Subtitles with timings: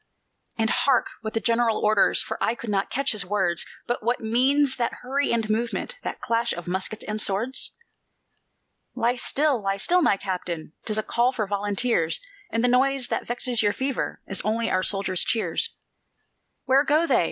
[0.57, 4.19] "And hark what the General orders, For I could not catch his words; But what
[4.19, 7.73] means that hurry and movement, That clash of muskets and swords?"
[8.95, 12.19] "Lie still, lie still, my Captain, 'Tis a call for volunteers;
[12.49, 15.69] And the noise that vexes your fever Is only our soldiers' cheers."
[16.65, 17.19] "Where go they?"